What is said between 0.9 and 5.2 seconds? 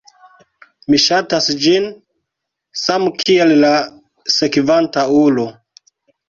Mi sxatas ĝin, same kiel la sekvanta